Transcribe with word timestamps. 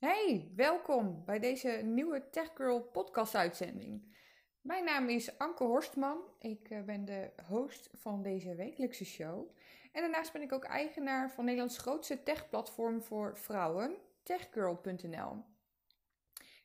Hey, 0.00 0.50
welkom 0.56 1.22
bij 1.24 1.38
deze 1.38 1.68
nieuwe 1.68 2.30
Tech 2.30 2.50
Girl 2.54 2.80
podcast 2.82 3.34
uitzending. 3.34 4.14
Mijn 4.60 4.84
naam 4.84 5.08
is 5.08 5.38
Anke 5.38 5.64
Horstman. 5.64 6.18
Ik 6.38 6.70
eh, 6.70 6.82
ben 6.82 7.04
de 7.04 7.30
host 7.48 7.90
van 7.92 8.22
deze 8.22 8.54
wekelijkse 8.54 9.04
show. 9.04 9.50
En 9.92 10.02
daarnaast 10.02 10.32
ben 10.32 10.42
ik 10.42 10.52
ook 10.52 10.64
eigenaar 10.64 11.30
van 11.30 11.44
Nederlands 11.44 11.78
grootste 11.78 12.22
techplatform 12.22 13.02
voor 13.02 13.38
vrouwen, 13.38 13.96
techgirl.nl. 14.22 15.44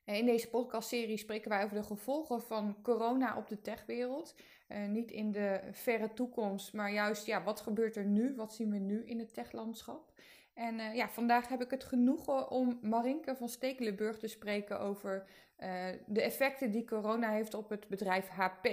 In 0.05 0.25
deze 0.25 0.49
podcastserie 0.49 1.17
spreken 1.17 1.49
wij 1.49 1.63
over 1.63 1.77
de 1.77 1.83
gevolgen 1.83 2.41
van 2.41 2.81
corona 2.81 3.37
op 3.37 3.47
de 3.47 3.61
techwereld. 3.61 4.35
Uh, 4.69 4.85
niet 4.87 5.11
in 5.11 5.31
de 5.31 5.59
verre 5.71 6.13
toekomst, 6.13 6.73
maar 6.73 6.91
juist 6.91 7.25
ja, 7.25 7.43
wat 7.43 7.61
gebeurt 7.61 7.95
er 7.95 8.05
nu? 8.05 8.35
Wat 8.35 8.53
zien 8.53 8.71
we 8.71 8.77
nu 8.77 9.05
in 9.05 9.19
het 9.19 9.33
techlandschap? 9.33 10.13
En 10.55 10.79
uh, 10.79 10.95
ja, 10.95 11.09
vandaag 11.09 11.47
heb 11.47 11.61
ik 11.61 11.71
het 11.71 11.83
genoegen 11.83 12.49
om 12.49 12.79
Marinke 12.81 13.35
van 13.35 13.49
Stekelenburg 13.49 14.17
te 14.17 14.27
spreken 14.27 14.79
over 14.79 15.25
uh, 15.59 15.85
de 16.05 16.21
effecten 16.21 16.71
die 16.71 16.85
corona 16.85 17.31
heeft 17.31 17.53
op 17.53 17.69
het 17.69 17.87
bedrijf 17.87 18.27
HP. 18.27 18.67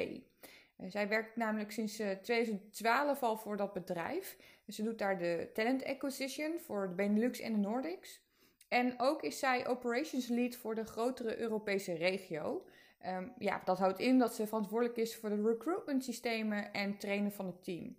zij 0.76 1.08
werkt 1.08 1.36
namelijk 1.36 1.70
sinds 1.70 1.96
2012 1.96 3.22
al 3.22 3.36
voor 3.36 3.56
dat 3.56 3.72
bedrijf. 3.72 4.36
ze 4.68 4.82
doet 4.82 4.98
daar 4.98 5.18
de 5.18 5.50
talent 5.54 5.84
acquisition 5.84 6.58
voor 6.60 6.88
de 6.88 6.94
Benelux 6.94 7.40
en 7.40 7.52
de 7.52 7.58
Nordics. 7.58 8.20
En 8.68 8.94
ook 8.96 9.22
is 9.22 9.38
zij 9.38 9.66
operations 9.66 10.28
lead 10.28 10.56
voor 10.56 10.74
de 10.74 10.84
grotere 10.84 11.38
Europese 11.38 11.92
regio. 11.92 12.64
Um, 13.06 13.32
ja, 13.38 13.62
dat 13.64 13.78
houdt 13.78 13.98
in 13.98 14.18
dat 14.18 14.34
ze 14.34 14.46
verantwoordelijk 14.46 14.98
is 14.98 15.16
voor 15.16 15.28
de 15.28 15.42
recruitment 15.42 16.04
systemen 16.04 16.72
en 16.72 16.98
trainen 16.98 17.32
van 17.32 17.46
het 17.46 17.64
team. 17.64 17.96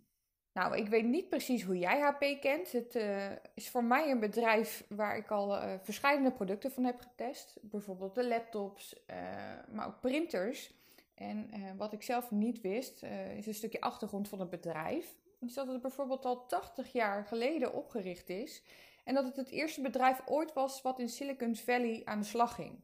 Nou, 0.54 0.78
ik 0.78 0.88
weet 0.88 1.06
niet 1.06 1.30
precies 1.30 1.64
hoe 1.64 1.78
jij 1.78 2.02
HP 2.02 2.42
kent. 2.42 2.72
Het 2.72 2.96
uh, 2.96 3.32
is 3.54 3.70
voor 3.70 3.84
mij 3.84 4.12
een 4.12 4.20
bedrijf 4.20 4.86
waar 4.90 5.18
ik 5.18 5.32
al 5.32 5.56
uh, 5.56 5.74
verschillende 5.82 6.32
producten 6.32 6.72
van 6.72 6.84
heb 6.84 7.00
getest. 7.00 7.58
Bijvoorbeeld 7.62 8.16
de 8.16 8.28
laptops, 8.28 8.96
uh, 9.10 9.16
maar 9.72 9.88
ook 9.88 10.00
printers. 10.00 10.74
En 11.14 11.50
wat 11.78 11.94
ik 11.94 12.02
zelf 12.02 12.32
niet 12.32 12.62
wist, 12.62 13.04
is 13.38 13.46
een 13.48 13.54
stukje 13.54 13.82
achtergrond 13.82 14.28
van 14.28 14.40
het 14.40 14.50
bedrijf. 14.50 15.16
Is 15.40 15.54
dat 15.54 15.68
het 15.68 15.82
bijvoorbeeld 15.82 16.26
al 16.26 16.46
80 16.46 16.92
jaar 16.92 17.26
geleden 17.26 17.74
opgericht 17.74 18.30
is. 18.30 18.64
En 19.04 19.14
dat 19.14 19.24
het 19.24 19.36
het 19.36 19.50
eerste 19.50 19.82
bedrijf 19.82 20.22
ooit 20.26 20.54
was 20.54 20.82
wat 20.82 21.00
in 21.00 21.10
Silicon 21.10 21.56
Valley 21.56 22.02
aan 22.06 22.20
de 22.20 22.26
slag 22.26 22.56
ging. 22.56 22.80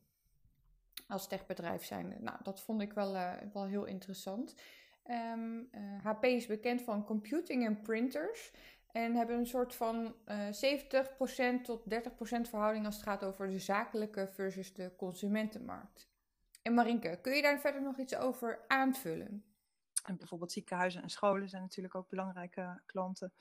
Als 1.08 1.28
techbedrijf 1.28 1.86
zijn. 1.86 2.16
Nou, 2.20 2.38
dat 2.44 2.62
vond 2.62 2.82
ik 2.82 2.94
wel, 2.94 3.18
wel 3.54 3.66
heel 3.66 3.86
interessant. 3.86 4.56
Um, 5.10 5.70
uh, 5.72 6.04
HP 6.04 6.24
is 6.24 6.46
bekend 6.46 6.82
van 6.82 7.06
computing 7.06 7.66
en 7.66 7.82
printers. 7.82 8.52
En 8.92 9.16
hebben 9.16 9.38
een 9.38 9.48
soort 9.48 9.76
van 9.76 10.16
uh, 10.28 10.48
70% 11.60 11.62
tot 11.64 11.84
30% 11.94 11.96
verhouding 12.50 12.86
als 12.86 12.96
het 12.96 13.04
gaat 13.04 13.24
over 13.24 13.48
de 13.48 13.60
zakelijke 13.60 14.30
versus 14.32 14.74
de 14.74 14.92
consumentenmarkt. 14.98 16.08
En 16.62 16.74
Marinke, 16.74 17.20
kun 17.22 17.36
je 17.36 17.42
daar 17.42 17.60
verder 17.60 17.82
nog 17.82 17.98
iets 17.98 18.16
over 18.16 18.60
aanvullen? 18.68 19.44
En 20.04 20.18
bijvoorbeeld 20.18 20.52
ziekenhuizen 20.52 21.02
en 21.02 21.10
scholen 21.10 21.50
zijn 21.50 21.62
natuurlijk 21.62 21.96
ook 21.96 22.10
belangrijke 22.10 22.82
klanten. 22.86 23.34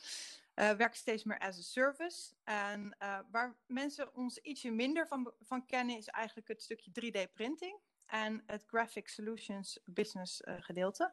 Uh, 0.55 0.70
werken 0.70 0.98
steeds 0.98 1.25
meer 1.25 1.38
as 1.38 1.58
a 1.58 1.62
service. 1.62 2.34
En 2.44 2.97
uh, 3.03 3.19
waar 3.30 3.56
mensen 3.66 4.14
ons 4.14 4.38
ietsje 4.38 4.70
minder 4.70 5.06
van, 5.06 5.32
van 5.41 5.66
kennen, 5.66 5.97
is 5.97 6.06
eigenlijk 6.06 6.48
het 6.48 6.62
stukje 6.62 6.91
3D-printing 6.91 7.80
en 8.06 8.42
het 8.47 8.64
Graphic 8.66 9.08
Solutions 9.08 9.80
business 9.84 10.41
uh, 10.41 10.55
gedeelte. 10.58 11.12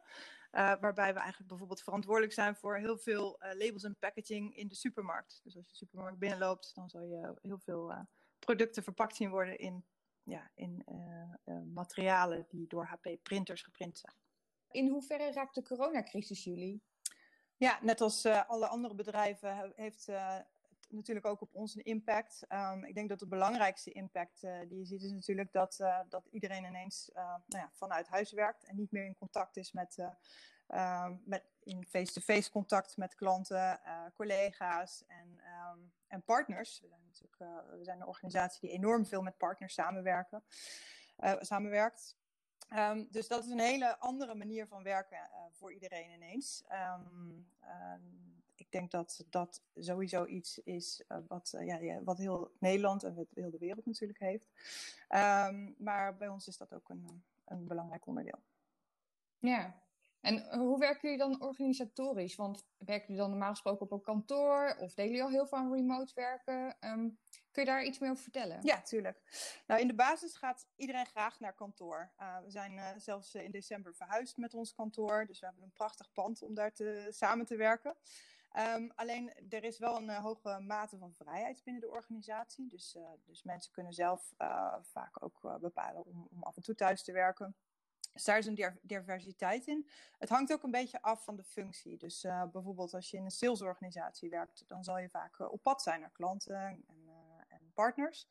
Uh, 0.56 0.74
waarbij 0.80 1.12
we 1.12 1.18
eigenlijk 1.18 1.48
bijvoorbeeld 1.48 1.82
verantwoordelijk 1.82 2.32
zijn 2.32 2.56
voor 2.56 2.76
heel 2.76 2.98
veel 2.98 3.38
uh, 3.42 3.48
labels 3.58 3.82
en 3.82 3.96
packaging 3.98 4.56
in 4.56 4.68
de 4.68 4.74
supermarkt. 4.74 5.40
Dus 5.42 5.56
als 5.56 5.64
je 5.64 5.70
de 5.70 5.76
supermarkt 5.76 6.18
binnenloopt, 6.18 6.74
dan 6.74 6.88
zal 6.88 7.02
je 7.02 7.34
heel 7.42 7.58
veel 7.58 8.06
producten 8.38 8.82
verpakt 8.82 9.16
zien 9.16 9.30
worden 9.30 9.58
in, 9.58 9.84
ja, 10.22 10.50
in 10.54 10.84
materialen 11.74 12.46
die 12.48 12.66
door 12.66 12.84
HP 12.84 13.08
printers 13.22 13.62
geprint 13.62 13.98
zijn. 13.98 14.14
In 14.70 14.88
hoeverre 14.88 15.32
raakt 15.32 15.54
de 15.54 15.62
coronacrisis 15.62 16.44
jullie? 16.44 16.82
Ja, 17.56 17.78
net 17.82 18.00
als 18.00 18.26
alle 18.26 18.66
andere 18.66 18.94
bedrijven 18.94 19.72
heeft 19.74 20.08
natuurlijk 20.88 21.26
ook 21.26 21.40
op 21.40 21.54
ons 21.54 21.74
een 21.74 21.84
impact. 21.84 22.44
Um, 22.48 22.84
ik 22.84 22.94
denk 22.94 23.08
dat 23.08 23.18
de 23.18 23.26
belangrijkste 23.26 23.92
impact 23.92 24.42
uh, 24.42 24.58
die 24.68 24.78
je 24.78 24.84
ziet 24.84 25.02
is 25.02 25.10
natuurlijk 25.10 25.52
dat, 25.52 25.78
uh, 25.80 26.00
dat 26.08 26.26
iedereen 26.30 26.64
ineens 26.64 27.10
uh, 27.12 27.16
nou 27.46 27.64
ja, 27.64 27.70
vanuit 27.72 28.08
huis 28.08 28.32
werkt 28.32 28.64
en 28.64 28.76
niet 28.76 28.90
meer 28.90 29.04
in 29.04 29.16
contact 29.16 29.56
is 29.56 29.72
met, 29.72 29.98
um, 30.68 31.22
met 31.24 31.44
in 31.62 31.86
face-to-face 31.86 32.50
contact 32.50 32.96
met 32.96 33.14
klanten, 33.14 33.80
collega's 34.14 35.04
en, 35.06 35.40
um, 35.72 35.92
en 36.06 36.22
partners. 36.22 36.80
We 36.80 36.88
zijn 36.88 37.04
natuurlijk 37.04 37.38
we 37.78 37.84
zijn 37.84 38.00
een 38.00 38.06
organisatie 38.06 38.60
die 38.60 38.70
enorm 38.70 39.06
veel 39.06 39.22
met 39.22 39.36
partners 39.36 39.74
samenwerken, 39.74 40.44
samenwerkt. 41.40 42.16
Dus 43.08 43.28
dat 43.28 43.44
is 43.44 43.50
een 43.50 43.60
hele 43.60 43.98
andere 43.98 44.34
manier 44.34 44.66
van 44.66 44.82
werken 44.82 45.30
voor 45.50 45.72
iedereen 45.72 46.10
ineens. 46.10 46.64
Ik 48.56 48.70
denk 48.70 48.90
dat 48.90 49.24
dat 49.30 49.62
sowieso 49.74 50.26
iets 50.26 50.58
is 50.58 51.04
uh, 51.08 51.18
wat, 51.28 51.52
uh, 51.54 51.66
ja, 51.66 51.76
ja, 51.76 52.02
wat 52.02 52.18
heel 52.18 52.50
Nederland 52.58 53.02
en 53.02 53.26
heel 53.34 53.50
de 53.50 53.58
wereld 53.58 53.86
natuurlijk 53.86 54.18
heeft. 54.18 54.48
maar 55.78 56.16
bij 56.16 56.28
ons 56.28 56.48
is 56.48 56.56
dat 56.56 56.74
ook 56.74 56.88
een, 56.88 57.24
een 57.44 57.66
belangrijk 57.66 58.06
onderdeel. 58.06 58.42
Ja, 59.38 59.82
en 60.20 60.58
hoe 60.58 60.78
werken 60.78 61.00
jullie 61.02 61.18
dan 61.18 61.42
organisatorisch? 61.42 62.36
Want 62.36 62.64
werken 62.78 63.06
jullie 63.06 63.20
dan 63.20 63.30
normaal 63.30 63.50
gesproken 63.50 63.80
op 63.80 63.92
een 63.92 64.02
kantoor 64.02 64.76
of 64.80 64.94
delen 64.94 65.10
jullie 65.10 65.24
al 65.24 65.30
heel 65.30 65.46
veel 65.46 65.58
aan 65.58 65.72
remote 65.72 66.14
werken? 66.14 66.76
Kun 67.56 67.64
je 67.64 67.70
daar 67.70 67.84
iets 67.84 67.98
meer 67.98 68.10
over 68.10 68.22
vertellen? 68.22 68.58
Ja, 68.62 68.82
tuurlijk. 68.82 69.20
Nou, 69.66 69.80
in 69.80 69.86
de 69.86 69.94
basis 69.94 70.36
gaat 70.36 70.66
iedereen 70.76 71.06
graag 71.06 71.40
naar 71.40 71.54
kantoor. 71.54 72.12
Uh, 72.20 72.38
we 72.44 72.50
zijn 72.50 72.72
uh, 72.72 72.88
zelfs 72.96 73.34
in 73.34 73.50
december 73.50 73.94
verhuisd 73.94 74.36
met 74.36 74.54
ons 74.54 74.74
kantoor. 74.74 75.26
Dus 75.26 75.40
we 75.40 75.46
hebben 75.46 75.64
een 75.64 75.72
prachtig 75.72 76.12
pand 76.12 76.42
om 76.42 76.54
daar 76.54 76.72
te, 76.72 77.06
samen 77.10 77.46
te 77.46 77.56
werken. 77.56 77.96
Um, 78.52 78.92
alleen 78.94 79.32
er 79.48 79.64
is 79.64 79.78
wel 79.78 79.96
een 79.96 80.08
uh, 80.08 80.18
hoge 80.18 80.60
mate 80.60 80.98
van 80.98 81.14
vrijheid 81.14 81.64
binnen 81.64 81.82
de 81.82 81.90
organisatie. 81.90 82.68
Dus, 82.68 82.96
dus 83.24 83.42
mensen 83.42 83.72
kunnen 83.72 83.92
zelf 83.92 84.34
vaak 84.82 85.22
ook 85.22 85.58
bepalen 85.60 86.04
om, 86.04 86.28
om 86.30 86.42
af 86.42 86.56
en 86.56 86.62
toe 86.62 86.74
thuis 86.74 87.02
te 87.02 87.12
werken. 87.12 87.56
Dus 88.12 88.24
daar 88.24 88.38
is 88.38 88.46
een 88.46 88.78
diversiteit 88.82 89.66
in. 89.66 89.90
Het 90.18 90.28
hangt 90.28 90.52
ook 90.52 90.62
een 90.62 90.70
beetje 90.70 91.02
af 91.02 91.24
van 91.24 91.36
de 91.36 91.44
functie. 91.44 91.96
Dus 91.98 92.20
bijvoorbeeld 92.52 92.94
als 92.94 93.10
je 93.10 93.16
in 93.16 93.24
een 93.24 93.30
salesorganisatie 93.30 94.30
werkt, 94.30 94.64
dan 94.66 94.84
zal 94.84 94.98
je 94.98 95.08
vaak 95.08 95.52
op 95.52 95.62
pad 95.62 95.82
zijn 95.82 96.00
naar 96.00 96.12
klanten 96.12 96.56
en, 96.56 96.84
en 97.48 97.72
partners. 97.74 98.28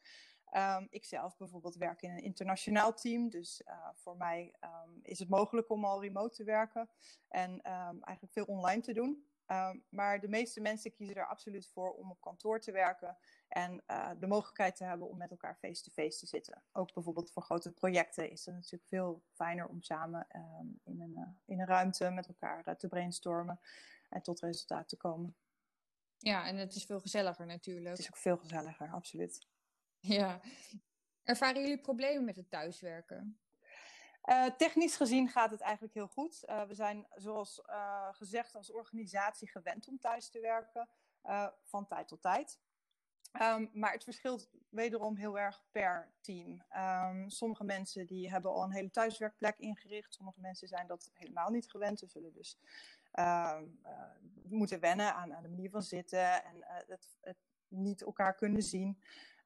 Um, 0.58 0.88
ik 0.90 1.06
zelf 1.06 1.38
bijvoorbeeld 1.38 1.76
werk 1.76 2.02
in 2.02 2.12
een 2.12 2.24
internationaal 2.24 2.94
team. 2.94 3.30
Dus 3.30 3.62
voor 3.94 4.18
mij 4.18 4.56
um, 4.62 5.00
is 5.02 5.20
het 5.20 5.30
mogelijk 5.30 5.70
om 5.70 5.86
al 5.86 6.02
remote 6.02 6.36
te 6.36 6.44
werken 6.44 6.90
en 7.28 7.52
um, 7.52 8.04
eigenlijk 8.04 8.34
veel 8.34 8.46
online 8.46 8.82
te 8.82 8.94
doen. 8.94 9.26
Maar 9.90 10.20
de 10.20 10.28
meeste 10.28 10.62
mensen 10.62 10.92
kiezen 10.92 11.16
er 11.16 11.28
absoluut 11.28 11.68
voor 11.68 11.94
om 11.94 12.12
op 12.12 12.22
kantoor 12.22 12.60
te 12.60 12.72
werken 12.72 13.18
en 13.48 13.84
uh, 13.88 14.10
de 14.20 14.28
mogelijkheid 14.28 14.76
te 14.76 14.84
hebben 14.84 15.10
om 15.10 15.18
met 15.18 15.32
elkaar 15.32 15.56
face-to-face 15.56 16.08
-face 16.08 16.20
te 16.20 16.26
zitten. 16.26 16.64
Ook 16.72 16.94
bijvoorbeeld 16.94 17.32
voor 17.32 17.44
grote 17.44 17.72
projecten 17.72 18.32
is 18.32 18.46
het 18.46 18.56
natuurlijk 18.56 18.90
veel 18.90 19.24
fijner 19.32 19.68
om 19.68 19.82
samen 19.82 20.28
in, 20.84 21.02
een, 21.02 21.14
uh, 21.16 21.28
in 21.46 21.60
een 21.60 21.68
ruimte 21.68 22.10
met 22.10 22.28
elkaar 22.28 22.78
te 22.78 22.88
brainstormen 22.88 23.60
en 24.10 24.22
tot 24.22 24.40
resultaat 24.40 24.90
te 24.90 24.98
komen. 24.98 25.36
Ja, 26.18 26.48
en 26.48 26.58
het 26.58 26.76
is 26.76 26.86
veel 26.86 27.00
gezelliger 27.00 27.46
natuurlijk. 27.46 27.90
Het 27.90 28.00
is 28.00 28.08
ook 28.08 28.18
veel 28.18 28.38
gezelliger, 28.38 28.92
absoluut. 28.92 29.48
Ja. 30.18 30.42
Ervaren 31.24 31.62
jullie 31.62 31.82
problemen 31.82 32.26
met 32.26 32.36
het 32.36 32.50
thuiswerken? 32.50 33.40
Uh, 34.26 34.46
technisch 34.46 34.96
gezien 34.96 35.30
gaat 35.30 35.52
het 35.52 35.62
eigenlijk 35.62 35.94
heel 35.94 36.08
goed. 36.08 36.44
Uh, 36.46 36.64
we 36.64 36.74
zijn, 36.74 37.08
zoals 37.16 37.62
uh, 37.70 38.08
gezegd, 38.12 38.56
als 38.56 38.72
organisatie 38.72 39.50
gewend 39.50 39.88
om 39.88 40.00
thuis 40.00 40.30
te 40.30 40.40
werken 40.40 40.90
van 41.64 41.88
tijd 41.88 42.08
tot 42.08 42.22
tijd. 42.22 42.60
Um, 43.42 43.70
maar 43.74 43.92
het 43.92 44.04
verschilt 44.04 44.50
wederom 44.70 45.16
heel 45.16 45.40
erg 45.40 45.64
per 45.72 46.12
team. 46.22 46.64
Um, 46.78 47.30
sommige 47.30 47.64
mensen 47.64 48.06
die 48.08 48.30
hebben 48.30 48.52
al 48.52 48.64
een 48.64 48.72
hele 48.72 48.92
thuiswerkplek 48.92 49.58
ingericht. 49.58 50.14
Sommige 50.14 50.40
mensen 50.40 50.68
zijn 50.68 50.88
dat 50.88 51.12
helemaal 51.14 51.50
niet 51.50 51.70
gewend. 51.70 52.00
Ze 52.00 52.08
zullen 52.08 52.34
dus 52.34 52.58
moeten 54.44 54.80
wennen 54.80 55.16
aan, 55.16 55.34
aan, 55.34 55.44
de 55.44 55.50
manier 55.50 55.70
van 55.70 55.84
zitten 55.84 56.44
en 56.44 56.56
het, 56.88 57.18
het 57.22 57.38
niet 57.68 58.02
elkaar 58.02 58.36
kunnen 58.36 58.62
zien. 58.62 58.98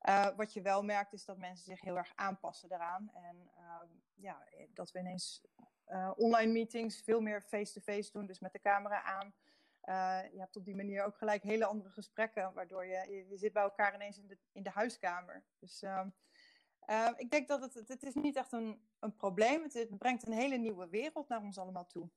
Uh, 0.07 0.27
wat 0.35 0.53
je 0.53 0.61
wel 0.61 0.83
merkt 0.83 1.13
is 1.13 1.25
dat 1.25 1.37
mensen 1.37 1.65
zich 1.65 1.81
heel 1.81 1.97
erg 1.97 2.11
aanpassen 2.15 2.69
daaraan. 2.69 3.11
En 3.13 3.51
uh, 3.57 3.81
ja, 4.15 4.43
dat 4.73 4.91
we 4.91 4.99
ineens 4.99 5.43
uh, 5.87 6.11
online 6.15 6.51
meetings 6.51 7.01
veel 7.01 7.21
meer 7.21 7.41
face-to-face 7.41 7.97
-face 7.97 8.11
doen, 8.11 8.25
dus 8.25 8.39
met 8.39 8.51
de 8.51 8.59
camera 8.59 9.03
aan. 9.03 9.33
je 10.31 10.39
hebt 10.39 10.55
op 10.55 10.65
die 10.65 10.75
manier 10.75 11.03
ook 11.03 11.17
gelijk 11.17 11.43
hele 11.43 11.65
andere 11.65 11.89
gesprekken, 11.89 12.53
waardoor 12.53 12.85
je, 12.85 13.25
je, 13.29 13.37
zit 13.37 13.53
bij 13.53 13.63
elkaar 13.63 13.95
ineens 13.95 14.17
in 14.17 14.27
de, 14.27 14.37
in 14.51 14.63
de 14.63 14.69
huiskamer. 14.69 15.43
Dus 15.59 15.83
ik 17.15 17.31
denk 17.31 17.47
dat 17.47 17.61
het, 17.61 17.87
het 17.87 18.03
is 18.03 18.13
niet 18.13 18.35
echt 18.35 18.51
een, 18.51 18.81
een 18.99 19.15
probleem. 19.15 19.63
Het, 19.63 19.73
het 19.73 19.97
brengt 19.97 20.27
een 20.27 20.33
hele 20.33 20.57
nieuwe 20.57 20.89
wereld 20.89 21.27
naar 21.27 21.41
ons 21.41 21.57
allemaal 21.57 21.87
toe. 21.87 22.09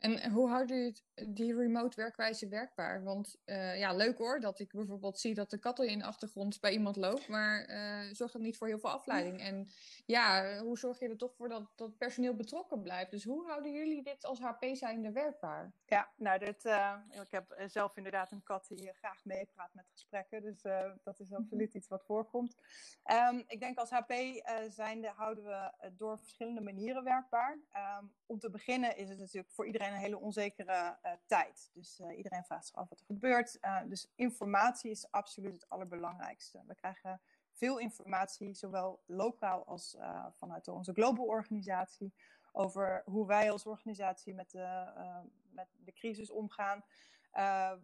En 0.00 0.30
hoe 0.30 0.48
houden 0.48 0.76
jullie 0.76 1.34
die 1.34 1.54
remote 1.54 1.96
werkwijze 1.96 2.48
werkbaar? 2.48 3.02
Want 3.02 3.36
uh, 3.46 3.78
ja, 3.78 3.92
leuk 3.92 4.18
hoor 4.18 4.40
dat 4.40 4.58
ik 4.58 4.72
bijvoorbeeld 4.72 5.18
zie 5.18 5.34
dat 5.34 5.50
de 5.50 5.58
katten 5.58 5.88
in 5.88 5.98
de 5.98 6.04
achtergrond 6.04 6.60
bij 6.60 6.72
iemand 6.72 6.96
loopt, 6.96 7.28
maar 7.28 7.68
uh, 7.68 8.14
zorgt 8.14 8.32
dat 8.32 8.42
niet 8.42 8.56
voor 8.56 8.66
heel 8.66 8.78
veel 8.78 8.90
afleiding? 8.90 9.40
En 9.40 9.68
ja, 10.06 10.58
hoe 10.58 10.78
zorg 10.78 10.98
je 10.98 11.08
er 11.08 11.16
toch 11.16 11.34
voor 11.34 11.48
dat, 11.48 11.70
dat 11.76 11.98
personeel 11.98 12.34
betrokken 12.34 12.82
blijft? 12.82 13.10
Dus 13.10 13.24
hoe 13.24 13.46
houden 13.46 13.72
jullie 13.72 14.02
dit 14.02 14.24
als 14.24 14.40
HP 14.40 14.64
zijnde 14.72 15.12
werkbaar? 15.12 15.72
Ja, 15.86 16.10
nou, 16.16 16.38
dit, 16.38 16.64
uh, 16.64 16.96
ik 17.10 17.30
heb 17.30 17.62
zelf 17.66 17.96
inderdaad 17.96 18.32
een 18.32 18.42
kat 18.42 18.66
die 18.68 18.92
graag 18.92 19.24
meepraat 19.24 19.74
met 19.74 19.88
gesprekken, 19.92 20.42
dus 20.42 20.62
dat 21.02 21.20
is 21.20 21.32
absoluut 21.40 21.74
iets 21.74 21.88
wat 21.88 22.04
voorkomt. 22.04 22.56
Um, 23.30 23.44
ik 23.46 23.60
denk 23.60 23.78
als 23.78 23.90
HP 23.90 24.12
zijnde 24.68 25.08
houden 25.08 25.44
we 25.44 25.90
door 25.92 26.18
verschillende 26.18 26.60
manieren 26.60 27.04
werkbaar. 27.04 27.58
Um, 28.00 28.12
om 28.26 28.38
te 28.38 28.50
beginnen 28.50 28.96
is 28.96 29.08
het 29.08 29.18
natuurlijk 29.18 29.52
voor 29.52 29.66
iedereen 29.66 29.89
een 29.92 30.00
hele 30.00 30.18
onzekere 30.18 30.98
uh, 31.02 31.12
tijd. 31.26 31.70
Dus 31.74 32.00
uh, 32.00 32.16
iedereen 32.16 32.44
vraagt 32.44 32.66
zich 32.66 32.76
af 32.76 32.88
wat 32.88 33.00
er 33.00 33.06
gebeurt. 33.06 33.58
Uh, 33.60 33.80
dus 33.86 34.12
informatie 34.14 34.90
is 34.90 35.10
absoluut 35.10 35.52
het 35.52 35.68
allerbelangrijkste. 35.68 36.62
We 36.66 36.74
krijgen 36.74 37.20
veel 37.52 37.78
informatie, 37.78 38.54
zowel 38.54 39.02
lokaal 39.06 39.66
als 39.66 39.96
vanuit 40.36 40.68
onze 40.68 40.92
global 40.92 41.24
organisatie, 41.24 42.14
over 42.52 43.02
hoe 43.04 43.26
wij 43.26 43.50
als 43.50 43.66
organisatie 43.66 44.34
met 44.34 44.50
de, 44.50 44.92
met 45.50 45.68
de 45.84 45.92
crisis 45.92 46.30
omgaan. 46.30 46.84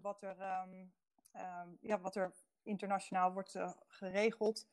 wat, 0.00 0.22
er, 0.22 0.40
um, 0.40 0.92
um, 1.34 1.78
ja, 1.80 2.00
wat 2.00 2.16
er 2.16 2.32
internationaal 2.62 3.32
wordt 3.32 3.58
geregeld. 3.86 4.66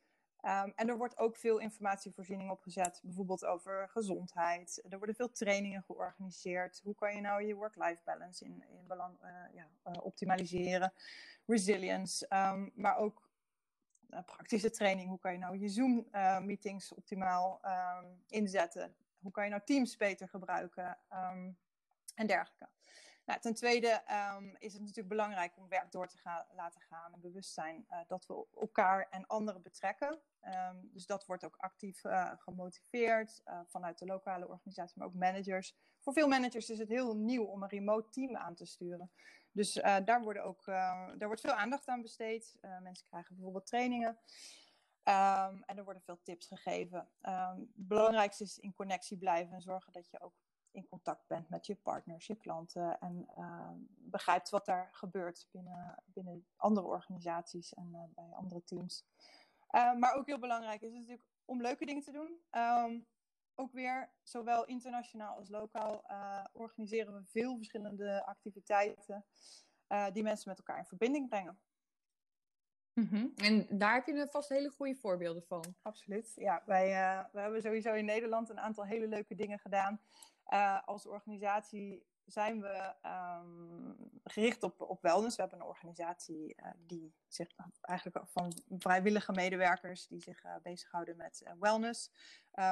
Um, 0.45 0.73
en 0.75 0.89
er 0.89 0.97
wordt 0.97 1.17
ook 1.17 1.37
veel 1.37 1.57
informatievoorziening 1.57 2.51
opgezet, 2.51 2.99
bijvoorbeeld 3.03 3.45
over 3.45 3.89
gezondheid. 3.89 4.83
Er 4.89 4.97
worden 4.97 5.15
veel 5.15 5.31
trainingen 5.31 5.83
georganiseerd. 5.83 6.81
Hoe 6.83 6.95
kan 6.95 7.15
je 7.15 7.21
nou 7.21 7.43
je 7.43 7.55
work-life 7.55 8.01
balance 8.03 8.45
in, 8.45 8.63
in 8.69 8.87
belang, 8.87 9.17
uh, 9.21 9.29
ja, 9.53 9.67
uh, 9.87 10.05
optimaliseren? 10.05 10.93
Resilience, 11.45 12.25
um, 12.29 12.71
maar 12.75 12.97
ook 12.97 13.29
uh, 14.09 14.19
praktische 14.25 14.69
training. 14.69 15.09
Hoe 15.09 15.19
kan 15.19 15.31
je 15.31 15.39
nou 15.39 15.57
je 15.57 15.69
Zoom-meetings 15.69 16.93
optimaal 16.93 17.61
um, 17.65 18.23
inzetten? 18.27 18.95
Hoe 19.19 19.31
kan 19.31 19.43
je 19.43 19.49
nou 19.49 19.61
Teams 19.65 19.97
beter 19.97 20.29
gebruiken? 20.29 20.97
en 22.15 22.27
dergelijke. 22.27 22.69
Nou, 23.25 23.39
ten 23.39 23.53
tweede 23.53 24.03
um, 24.37 24.55
is 24.57 24.73
het 24.73 24.81
natuurlijk 24.81 25.09
belangrijk 25.09 25.57
om 25.57 25.67
werk 25.67 25.91
door 25.91 26.07
te 26.07 26.17
gaan, 26.17 26.45
laten 26.55 26.81
gaan 26.81 27.13
en 27.13 27.21
bewust 27.21 27.53
zijn 27.53 27.85
uh, 27.89 27.97
dat 28.07 28.25
we 28.25 28.45
elkaar 28.59 29.07
en 29.09 29.27
anderen 29.27 29.61
betrekken. 29.61 30.19
Um, 30.41 30.89
dus 30.93 31.05
dat 31.05 31.25
wordt 31.25 31.45
ook 31.45 31.55
actief 31.57 32.03
uh, 32.03 32.31
gemotiveerd 32.35 33.41
uh, 33.45 33.59
vanuit 33.67 33.99
de 33.99 34.05
lokale 34.05 34.47
organisatie, 34.47 34.99
maar 34.99 35.07
ook 35.07 35.13
managers. 35.13 35.75
Voor 35.99 36.13
veel 36.13 36.27
managers 36.27 36.69
is 36.69 36.79
het 36.79 36.89
heel 36.89 37.15
nieuw 37.15 37.43
om 37.43 37.63
een 37.63 37.69
remote 37.69 38.09
team 38.09 38.35
aan 38.35 38.55
te 38.55 38.65
sturen. 38.65 39.11
Dus 39.51 39.73
daar, 40.05 40.21
worden 40.21 40.43
ook, 40.43 40.65
daar 40.65 41.25
wordt 41.25 41.41
veel 41.41 41.53
aandacht 41.53 41.87
aan 41.87 42.01
besteed. 42.01 42.57
mensen 42.81 43.07
krijgen 43.07 43.35
bijvoorbeeld 43.35 43.65
trainingen. 43.65 44.09
Um, 45.03 45.63
en 45.63 45.77
er 45.77 45.83
worden 45.83 46.01
veel 46.01 46.21
tips 46.23 46.47
gegeven. 46.47 47.09
het 47.21 47.87
belangrijkste 47.87 48.43
is 48.43 48.59
in 48.59 48.73
connectie 48.73 49.17
blijven 49.17 49.53
en 49.53 49.61
zorgen 49.61 49.93
dat 49.93 50.09
je 50.09 50.21
ook 50.21 50.42
in 50.73 50.87
contact 50.87 51.27
bent 51.27 51.49
met 51.49 51.65
je 51.65 51.75
partners, 51.75 52.27
je 52.27 52.35
klanten 52.35 52.99
en 52.99 53.29
uh, 53.37 53.71
begrijpt 53.97 54.49
wat 54.49 54.65
daar 54.65 54.89
gebeurt 54.91 55.47
binnen, 55.51 56.03
binnen 56.05 56.47
andere 56.55 56.87
organisaties 56.87 57.73
en 57.73 57.89
uh, 57.91 58.03
bij 58.15 58.33
andere 58.33 58.63
teams. 58.63 59.05
Uh, 59.71 59.95
maar 59.95 60.13
ook 60.13 60.27
heel 60.27 60.39
belangrijk 60.39 60.81
is 60.81 60.93
natuurlijk 60.93 61.27
om 61.45 61.61
leuke 61.61 61.85
dingen 61.85 62.03
te 62.03 62.11
doen. 62.11 62.39
Um, 62.51 63.07
ook 63.55 63.71
weer, 63.71 64.11
zowel 64.23 64.65
internationaal 64.65 65.35
als 65.35 65.49
lokaal, 65.49 66.03
organiseren 66.53 67.13
we 67.13 67.25
veel 67.25 67.55
verschillende 67.55 68.25
activiteiten 68.25 69.25
die 70.13 70.23
mensen 70.23 70.49
met 70.49 70.57
elkaar 70.57 70.77
in 70.77 70.85
verbinding 70.85 71.29
brengen. 71.29 71.59
Mm 72.93 73.07
-hmm. 73.09 73.31
En 73.35 73.67
daar 73.69 73.93
heb 73.93 74.05
je 74.05 74.27
vast 74.29 74.49
hele 74.49 74.69
goede 74.69 74.95
voorbeelden 74.95 75.43
van. 75.43 75.75
Absoluut. 75.81 76.31
Ja, 76.35 76.63
wij, 76.65 76.89
wij 77.31 77.43
hebben 77.43 77.61
sowieso 77.61 77.93
in 77.93 78.05
Nederland 78.05 78.49
een 78.49 78.59
aantal 78.59 78.85
hele 78.85 79.07
leuke 79.07 79.35
dingen 79.35 79.59
gedaan. 79.59 80.01
Uh, 80.49 80.79
als 80.85 81.05
organisatie 81.05 82.05
zijn 82.25 82.61
we 82.61 82.93
um, 83.05 83.95
gericht 84.23 84.63
op, 84.63 84.81
op 84.81 85.01
wellness. 85.01 85.35
We 85.35 85.41
hebben 85.41 85.59
een 85.59 85.65
organisatie 85.65 86.55
uh, 86.57 86.71
die 86.77 87.13
zich 87.27 87.47
eigenlijk 87.81 88.29
van 88.29 88.53
vrijwillige 88.69 89.31
medewerkers 89.31 90.07
die 90.07 90.21
zich 90.21 90.43
uh, 90.43 90.55
bezighouden 90.63 91.17
met 91.17 91.43
wellness. 91.59 92.11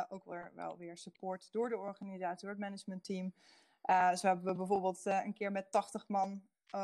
ook 0.10 0.26
weer, 0.26 0.52
wel 0.56 0.78
weer 0.78 0.98
support 0.98 1.52
door 1.52 1.70
de 1.70 1.78
organisatie, 1.78 2.40
door 2.40 2.50
het 2.50 2.60
managementteam. 2.60 3.34
zo 4.16 4.28
hebben 4.28 4.46
we 4.46 4.56
bijvoorbeeld 4.56 5.06
een 5.06 5.34
keer 5.34 5.52
met 5.52 5.72
80 5.72 6.08
man 6.08 6.42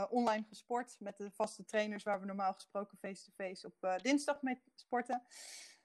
online 0.10 0.46
gesport 0.50 0.96
met 1.00 1.18
de 1.18 1.32
vaste 1.32 1.66
trainers 1.66 2.04
waar 2.04 2.20
we 2.20 2.26
normaal 2.26 2.54
gesproken 2.54 2.98
face-to-face 2.98 3.68
-face 3.70 3.98
op 3.98 4.04
dinsdag 4.04 4.42
mee 4.42 4.62
sporten. 4.76 5.24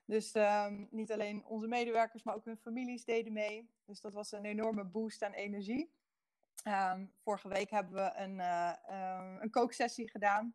Dus 0.04 0.34
um, 0.34 0.88
niet 0.90 1.12
alleen 1.12 1.44
onze 1.44 1.66
medewerkers, 1.66 2.22
maar 2.22 2.34
ook 2.34 2.44
hun 2.44 2.56
families 2.56 3.04
deden 3.04 3.32
mee. 3.32 3.70
Dus 3.84 4.00
dat 4.00 4.12
was 4.12 4.32
een 4.32 4.44
enorme 4.44 4.84
boost 4.84 5.22
aan 5.22 5.32
energie. 5.32 5.94
Um, 6.69 7.12
vorige 7.22 7.49
week 7.49 7.70
hebben 7.70 7.94
we 7.94 8.12
een, 8.14 8.38
uh, 8.38 8.72
uh, 8.90 9.37
een 9.40 9.50
kooksessie 9.50 10.10
gedaan 10.10 10.55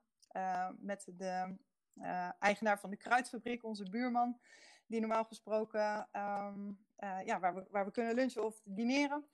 met 0.78 1.12
de 1.16 1.58
eigenaar 2.40 2.80
van 2.80 2.90
de 2.90 2.98
kruidfabriek, 2.98 3.64
onze 3.64 3.90
buurman, 3.90 4.40
die 4.86 5.00
normaal 5.00 5.24
gesproken 5.24 6.08
ja, 7.26 7.40
waar, 7.40 7.56
we, 7.56 7.68
waar 7.70 7.86
we 7.86 7.92
kunnen 7.92 8.16
lunchen 8.16 8.46
of 8.46 8.62
dineren. 8.64 9.26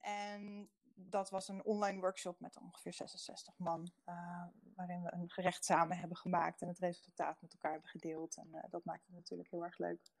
en 0.00 0.70
dat 1.10 1.30
was 1.30 1.48
een 1.48 1.64
online 1.64 2.00
workshop 2.00 2.40
met 2.40 2.58
ongeveer 2.58 2.92
66 2.92 3.58
man, 3.58 3.92
uh, 4.08 4.44
waarin 4.74 5.02
we 5.02 5.12
een 5.12 5.30
gerecht 5.30 5.64
samen 5.64 5.96
hebben 5.96 6.16
gemaakt 6.16 6.62
en 6.62 6.68
het 6.68 6.78
resultaat 6.78 7.40
met 7.40 7.52
elkaar 7.52 7.72
hebben 7.72 7.90
gedeeld. 7.90 8.36
En 8.36 8.48
uh, 8.52 8.60
dat 8.70 8.84
maakt 8.84 9.06
het 9.06 9.14
natuurlijk 9.14 9.50
heel 9.50 9.64
erg 9.64 9.78
leuk. 9.78 10.12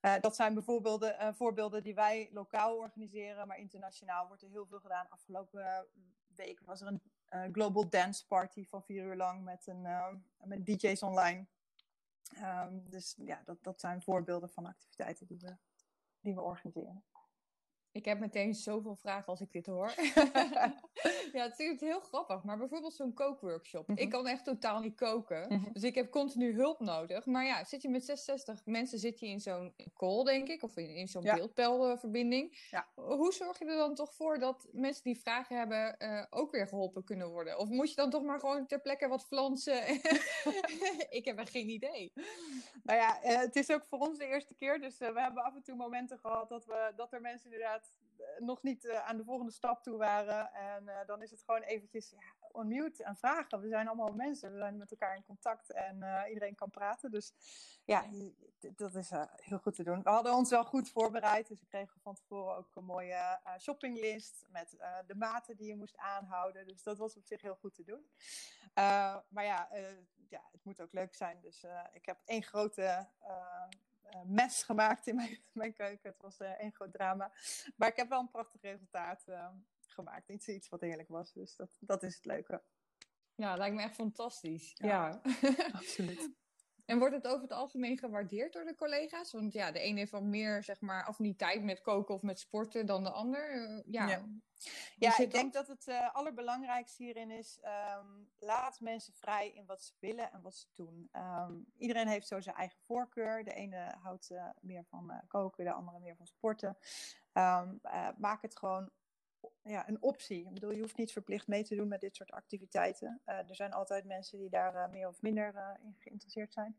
Uh, 0.00 0.14
dat 0.20 0.36
zijn 0.36 0.54
bijvoorbeeld 0.54 1.14
voorbeelden 1.34 1.82
die 1.82 1.94
wij 1.94 2.28
lokaal 2.32 2.76
organiseren, 2.76 3.46
maar 3.46 3.58
internationaal 3.58 4.26
wordt 4.26 4.42
er 4.42 4.48
heel 4.48 4.66
veel 4.66 4.80
gedaan. 4.80 5.08
Afgelopen 5.08 5.86
week 6.26 6.60
was 6.64 6.80
er 6.80 6.86
een 6.86 7.54
Global 7.54 7.88
Dance 7.88 8.26
Party 8.26 8.66
van 8.66 8.82
vier 8.82 9.04
uur 9.04 9.16
lang 9.16 9.44
met, 9.44 9.66
een, 9.66 9.82
met 10.44 10.66
DJ's 10.66 11.02
online. 11.02 11.46
Um, 12.36 12.88
dus 12.88 13.14
ja, 13.18 13.42
dat, 13.44 13.62
dat 13.62 13.80
zijn 13.80 14.02
voorbeelden 14.02 14.50
van 14.50 14.66
activiteiten 14.66 15.26
die 15.26 15.38
we, 15.38 15.56
die 16.20 16.34
we 16.34 16.40
organiseren. 16.40 17.04
Ik 17.98 18.04
heb 18.04 18.18
meteen 18.18 18.54
zoveel 18.54 18.94
vragen 18.94 19.26
als 19.26 19.40
ik 19.40 19.52
dit 19.52 19.66
hoor. 19.66 19.94
ja, 21.32 21.42
het 21.42 21.58
is 21.58 21.80
heel 21.80 22.00
grappig. 22.00 22.42
Maar 22.42 22.58
bijvoorbeeld 22.58 22.94
zo'n 22.94 23.14
kookworkshop. 23.14 23.88
Mm 23.88 23.94
-hmm. 23.94 24.04
Ik 24.04 24.10
kan 24.10 24.26
echt 24.26 24.44
totaal 24.44 24.80
niet 24.80 24.96
koken. 24.96 25.46
Mm 25.48 25.62
-hmm. 25.62 25.72
Dus 25.72 25.82
ik 25.82 25.94
heb 25.94 26.10
continu 26.10 26.54
hulp 26.54 26.80
nodig. 26.80 27.26
Maar 27.26 27.44
ja, 27.44 27.64
zit 27.64 27.82
je 27.82 27.88
met 27.88 28.04
66 28.04 28.60
mensen 28.64 28.98
zit 28.98 29.20
je 29.20 29.26
in 29.26 29.40
zo'n 29.40 29.74
call, 29.96 30.24
denk 30.24 30.48
ik. 30.48 30.62
Of 30.62 30.76
in, 30.76 30.94
in 30.94 31.08
zo'n 31.08 31.22
ja. 31.22 31.34
beeldpelverbinding. 31.34 32.58
Ja. 32.70 32.88
Hoe 32.94 33.32
zorg 33.32 33.58
je 33.58 33.64
er 33.64 33.76
dan 33.76 33.94
toch 33.94 34.14
voor 34.14 34.38
dat 34.38 34.68
mensen 34.72 35.02
die 35.02 35.20
vragen 35.20 35.56
hebben 35.56 35.96
uh, 35.98 36.24
ook 36.30 36.50
weer 36.50 36.66
geholpen 36.66 37.04
kunnen 37.04 37.28
worden? 37.28 37.58
Of 37.58 37.68
moet 37.68 37.90
je 37.90 37.96
dan 37.96 38.10
toch 38.10 38.22
maar 38.22 38.40
gewoon 38.40 38.66
ter 38.66 38.80
plekke 38.80 39.08
wat 39.08 39.26
flansen? 39.26 39.82
ik 41.18 41.24
heb 41.24 41.38
echt 41.38 41.50
geen 41.50 41.68
idee. 41.68 42.12
Nou 42.82 42.98
ja, 42.98 43.24
uh, 43.24 43.38
het 43.38 43.56
is 43.56 43.70
ook 43.70 43.86
voor 43.86 43.98
ons 43.98 44.18
de 44.18 44.26
eerste 44.26 44.54
keer. 44.54 44.80
Dus 44.80 45.00
uh, 45.00 45.08
we 45.08 45.20
hebben 45.20 45.44
af 45.44 45.54
en 45.54 45.62
toe 45.62 45.76
momenten 45.76 46.18
gehad 46.18 46.48
dat, 46.48 46.66
we, 46.66 46.92
dat 46.96 47.12
er 47.12 47.20
mensen 47.20 47.50
inderdaad 47.52 47.92
nog 48.38 48.62
niet 48.62 48.84
uh, 48.84 49.08
aan 49.08 49.16
de 49.16 49.24
volgende 49.24 49.52
stap 49.52 49.82
toe 49.82 49.96
waren. 49.96 50.52
En 50.52 50.84
uh, 50.84 50.98
dan 51.06 51.22
is 51.22 51.30
het 51.30 51.42
gewoon 51.42 51.62
eventjes 51.62 52.10
ja, 52.10 52.60
unmute 52.60 53.04
en 53.04 53.16
vragen. 53.16 53.60
We 53.60 53.68
zijn 53.68 53.86
allemaal 53.86 54.12
mensen, 54.12 54.52
we 54.52 54.58
zijn 54.58 54.76
met 54.76 54.90
elkaar 54.90 55.16
in 55.16 55.24
contact 55.24 55.72
en 55.72 56.04
iedereen 56.28 56.54
kan 56.54 56.70
praten. 56.70 57.10
Dus 57.10 57.32
ja, 57.84 58.04
dat 58.76 58.94
is 58.94 59.10
heel 59.36 59.58
goed 59.58 59.74
te 59.74 59.82
doen. 59.82 60.02
We 60.02 60.10
hadden 60.10 60.34
ons 60.34 60.50
wel 60.50 60.64
goed 60.64 60.90
voorbereid, 60.90 61.48
dus 61.48 61.60
we 61.60 61.66
kregen 61.66 62.00
van 62.00 62.14
tevoren 62.14 62.56
ook 62.56 62.76
een 62.76 62.84
mooie 62.84 63.40
shoppinglist 63.58 64.46
met 64.48 64.76
de 65.06 65.14
maten 65.14 65.56
die 65.56 65.68
je 65.68 65.76
moest 65.76 65.96
aanhouden. 65.96 66.66
Dus 66.66 66.82
dat 66.82 66.98
was 66.98 67.16
op 67.16 67.26
zich 67.26 67.42
heel 67.42 67.56
goed 67.60 67.74
te 67.74 67.84
doen. 67.84 68.06
maar 69.28 69.44
ja, 69.44 69.68
ja, 70.28 70.48
het 70.52 70.64
moet 70.64 70.80
ook 70.80 70.92
leuk 70.92 71.14
zijn. 71.14 71.40
Dus 71.40 71.64
ik 71.92 72.06
heb 72.06 72.18
één 72.24 72.42
grote 72.42 73.06
mes 74.26 74.62
gemaakt 74.62 75.06
in 75.06 75.14
mijn, 75.14 75.38
mijn 75.52 75.74
keuken. 75.74 76.10
Het 76.10 76.22
was 76.22 76.40
uh, 76.40 76.60
één 76.60 76.72
groot 76.72 76.92
drama. 76.92 77.32
Maar 77.76 77.88
ik 77.88 77.96
heb 77.96 78.08
wel 78.08 78.20
een 78.20 78.30
prachtig 78.30 78.62
resultaat 78.62 79.24
uh, 79.28 79.48
gemaakt. 79.80 80.28
Iets, 80.28 80.48
iets 80.48 80.68
wat 80.68 80.80
heerlijk 80.80 81.08
was. 81.08 81.32
Dus 81.32 81.56
dat, 81.56 81.76
dat 81.80 82.02
is 82.02 82.14
het 82.14 82.24
leuke. 82.24 82.62
Ja, 83.34 83.56
lijkt 83.56 83.76
me 83.76 83.82
echt 83.82 83.94
fantastisch. 83.94 84.72
Ja, 84.74 84.88
ja. 84.88 85.20
absoluut. 85.72 86.30
En 86.88 86.98
wordt 86.98 87.14
het 87.14 87.26
over 87.26 87.42
het 87.42 87.52
algemeen 87.52 87.98
gewaardeerd 87.98 88.52
door 88.52 88.64
de 88.64 88.74
collega's? 88.74 89.32
Want 89.32 89.52
ja, 89.52 89.72
de 89.72 89.78
ene 89.78 89.98
heeft 89.98 90.10
wel 90.10 90.22
meer 90.22 90.62
zeg 90.62 90.80
maar, 90.80 91.04
affiniteit 91.04 91.62
met 91.62 91.80
koken 91.80 92.14
of 92.14 92.22
met 92.22 92.38
sporten 92.38 92.86
dan 92.86 93.04
de 93.04 93.10
ander. 93.10 93.50
ja, 93.86 94.08
ja. 94.08 94.24
ja 94.96 95.18
ik 95.18 95.30
denk 95.30 95.52
dat 95.52 95.68
het 95.68 95.86
uh, 95.86 96.14
allerbelangrijkste 96.14 97.02
hierin 97.02 97.30
is: 97.30 97.60
um, 97.98 98.28
laat 98.38 98.80
mensen 98.80 99.14
vrij 99.14 99.50
in 99.50 99.66
wat 99.66 99.82
ze 99.82 99.94
willen 99.98 100.32
en 100.32 100.42
wat 100.42 100.54
ze 100.54 100.66
doen. 100.74 101.08
Um, 101.12 101.66
iedereen 101.76 102.08
heeft 102.08 102.26
zo 102.28 102.40
zijn 102.40 102.56
eigen 102.56 102.78
voorkeur. 102.80 103.44
De 103.44 103.54
ene 103.54 103.94
houdt 104.02 104.30
uh, 104.30 104.48
meer 104.60 104.84
van 104.84 105.10
uh, 105.10 105.18
koken, 105.26 105.64
de 105.64 105.72
andere 105.72 105.98
meer 105.98 106.16
van 106.16 106.26
sporten. 106.26 106.76
Um, 107.32 107.80
maak 108.16 108.42
het 108.42 108.58
gewoon 108.58 108.90
ja, 109.68 109.88
een 109.88 110.02
optie. 110.02 110.46
Ik 110.46 110.52
bedoel, 110.52 110.70
je 110.70 110.80
hoeft 110.80 110.96
niet 110.96 111.12
verplicht 111.12 111.46
mee 111.46 111.64
te 111.64 111.74
doen 111.74 111.88
met 111.88 112.00
dit 112.00 112.16
soort 112.16 112.30
activiteiten. 112.30 113.20
er 113.24 113.54
zijn 113.54 113.72
altijd 113.72 114.04
mensen 114.04 114.38
die 114.38 114.50
daar 114.50 114.90
meer 114.90 115.08
of 115.08 115.22
minder 115.22 115.78
in 115.82 115.94
geïnteresseerd 115.98 116.52
zijn. 116.52 116.76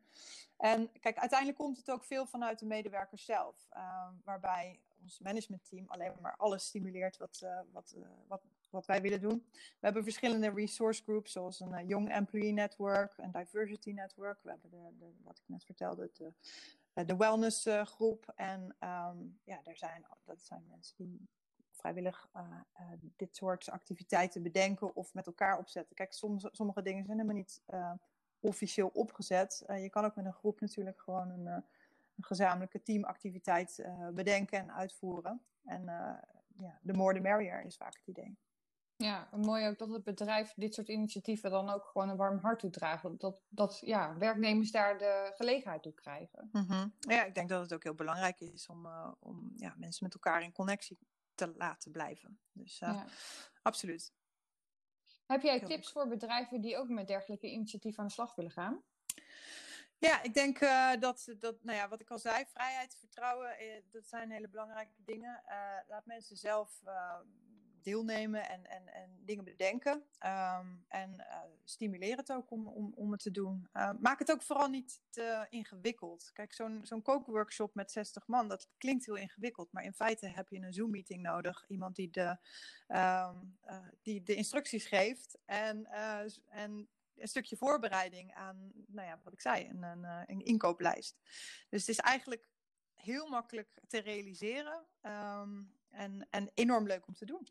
En 0.57 0.91
kijk, 0.99 1.17
uiteindelijk 1.17 1.59
komt 1.59 1.77
het 1.77 1.91
ook 1.91 2.03
veel 2.03 2.25
vanuit 2.25 2.59
de 2.59 2.65
medewerkers 2.65 3.25
zelf. 3.25 3.67
waarbij 4.23 4.79
ons 5.01 5.19
managementteam 5.19 5.85
alleen 5.87 6.13
maar 6.21 6.35
alles 6.37 6.65
stimuleert 6.65 7.17
wat, 7.17 7.45
wat, 7.71 7.95
wat, 8.27 8.41
wat 8.69 8.85
wij 8.85 9.01
willen 9.01 9.21
doen. 9.21 9.45
We 9.51 9.79
hebben 9.79 10.03
verschillende 10.03 10.49
resource 10.49 11.03
groups, 11.03 11.31
zoals 11.31 11.59
een 11.59 11.87
Young 11.87 12.11
Employee 12.11 12.51
Network, 12.51 13.17
een 13.17 13.31
Diversity 13.31 13.91
Network. 13.91 14.39
We 14.43 14.49
hebben 14.49 14.69
de, 14.69 15.11
wat 15.23 15.37
ik 15.37 15.43
net 15.45 15.65
vertelde, 15.65 16.11
de, 16.13 17.05
de 17.05 17.15
wellness 17.15 17.67
groep. 17.83 18.31
En 18.35 18.75
ehm, 18.79 19.17
ja, 19.43 19.59
daar 19.63 19.77
zijn, 19.77 20.05
dat 20.25 20.41
zijn 20.41 20.65
mensen 20.69 20.95
die 20.97 21.29
vrijwillig 21.79 22.27
uh, 22.35 22.41
uh, 22.41 22.87
dit 23.15 23.35
soort 23.35 23.69
activiteiten 23.69 24.43
bedenken 24.43 24.95
of 24.95 25.13
met 25.13 25.25
elkaar 25.25 25.57
opzetten. 25.57 25.95
Kijk, 25.95 26.13
soms, 26.13 26.47
sommige 26.51 26.81
dingen 26.81 27.05
zijn 27.05 27.17
helemaal 27.17 27.37
niet 27.37 27.61
uh, 27.73 27.91
officieel 28.39 28.87
opgezet. 28.87 29.63
je 29.67 29.89
kan 29.89 30.05
ook 30.05 30.15
met 30.15 30.25
een 30.25 30.33
groep 30.33 30.59
natuurlijk 30.59 31.01
gewoon 31.01 31.29
een, 31.29 31.45
een 31.45 31.63
gezamenlijke 32.19 32.83
teamactiviteit 32.83 33.85
bedenken 34.13 34.59
en 34.59 34.73
uitvoeren. 34.73 35.41
En 35.63 35.83
ja, 36.55 36.79
de 36.81 36.93
more 36.93 37.13
the 37.13 37.19
merrier 37.19 37.65
is 37.65 37.77
vaak 37.77 37.95
het 37.95 38.07
idee. 38.07 38.37
Ja, 39.03 39.29
mooi 39.35 39.67
ook 39.67 39.77
dat 39.77 39.89
het 39.89 40.03
bedrijf 40.03 40.53
dit 40.55 40.73
soort 40.73 40.87
initiatieven 40.87 41.51
dan 41.51 41.69
ook 41.69 41.85
gewoon 41.85 42.09
een 42.09 42.15
warm 42.15 42.37
hart 42.37 42.59
toedraagt. 42.59 43.19
Dat, 43.19 43.41
dat 43.49 43.79
ja, 43.81 44.17
werknemers 44.17 44.71
daar 44.71 44.97
de 44.97 45.31
gelegenheid 45.35 45.83
toe 45.83 45.93
krijgen. 45.93 46.49
Mm 46.51 46.93
Ja, 46.99 47.25
ik 47.25 47.35
denk 47.35 47.49
dat 47.49 47.61
het 47.61 47.73
ook 47.73 47.83
heel 47.83 47.93
belangrijk 47.93 48.39
is 48.39 48.67
om, 48.67 48.87
om 49.19 49.53
ja, 49.55 49.73
mensen 49.77 50.03
met 50.03 50.13
elkaar 50.13 50.41
in 50.41 50.51
connectie 50.51 50.99
te 51.39 51.53
laten 51.57 51.91
blijven. 51.91 52.39
Dus 52.51 52.81
uh, 52.81 52.89
ja. 52.89 53.05
absoluut. 53.61 54.13
Heb 55.25 55.41
jij 55.41 55.59
tips 55.59 55.91
voor 55.91 56.07
bedrijven 56.07 56.61
die 56.61 56.77
ook 56.77 56.89
met 56.89 57.07
dergelijke 57.07 57.51
initiatieven 57.51 57.99
aan 57.99 58.07
de 58.07 58.13
slag 58.13 58.35
willen 58.35 58.51
gaan? 58.51 58.83
Ja, 59.97 60.21
ik 60.21 60.33
denk 60.33 60.61
uh, 60.61 60.91
dat, 60.99 61.35
dat, 61.39 61.63
nou 61.63 61.77
ja, 61.77 61.87
wat 61.87 62.01
ik 62.01 62.09
al 62.09 62.19
zei, 62.19 62.45
vrijheid, 62.45 62.95
vertrouwen, 62.99 63.57
eh, 63.57 63.83
dat 63.91 64.07
zijn 64.07 64.31
hele 64.31 64.47
belangrijke 64.49 65.03
dingen. 65.03 65.43
Uh, 65.47 65.77
laat 65.87 66.05
mensen 66.05 66.37
zelf 66.37 66.81
deelnemen 67.83 68.49
en, 68.49 68.65
en, 68.65 68.87
en 68.93 69.09
dingen 69.25 69.43
bedenken. 69.43 70.03
Um, 70.25 70.85
en 70.87 71.13
uh, 71.17 71.35
stimuleer 71.63 72.17
het 72.17 72.31
ook 72.31 72.51
om, 72.51 72.67
om, 72.67 72.93
om 72.95 73.11
het 73.11 73.21
te 73.21 73.31
doen. 73.31 73.67
Uh, 73.73 73.91
maak 73.99 74.19
het 74.19 74.31
ook 74.31 74.41
vooral 74.41 74.67
niet 74.67 75.01
te 75.09 75.47
ingewikkeld. 75.49 76.29
Kijk, 76.33 76.53
zo'n 76.53 76.79
zo'n 76.83 77.01
kookworkshop 77.01 77.75
met 77.75 77.91
60 77.91 78.27
man, 78.27 78.47
dat 78.47 78.67
klinkt 78.77 79.05
heel 79.05 79.15
ingewikkeld. 79.15 79.71
Maar 79.71 79.83
in 79.83 79.93
feite 79.93 80.27
heb 80.27 80.49
je 80.49 80.59
een 80.59 80.73
Zoom-meeting 80.73 81.21
nodig. 81.21 81.65
Iemand 81.67 81.95
die 81.95 82.09
de, 82.09 82.37
um, 82.87 83.57
uh, 83.65 83.87
die 84.01 84.23
de 84.23 84.35
instructies 84.35 84.85
geeft. 84.85 85.37
En, 85.45 85.85
en 86.47 86.89
een 87.15 87.27
stukje 87.27 87.57
voorbereiding 87.57 88.33
aan, 88.33 88.71
nou 88.87 89.07
ja, 89.07 89.19
wat 89.23 89.33
ik 89.33 89.41
zei, 89.41 89.67
een, 89.67 90.03
een, 90.03 90.45
inkooplijst. 90.45 91.17
Dus 91.69 91.79
het 91.79 91.89
is 91.89 91.99
eigenlijk 91.99 92.49
heel 92.93 93.29
makkelijk 93.29 93.81
te 93.87 93.99
realiseren. 93.99 94.85
En, 95.89 96.27
en 96.29 96.51
enorm 96.53 96.87
leuk 96.87 97.07
om 97.07 97.13
te 97.13 97.25
doen. 97.25 97.47